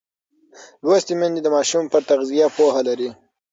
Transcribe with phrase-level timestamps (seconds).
[0.83, 3.09] لوستې میندې د ماشوم پر تغذیه پوهه لري.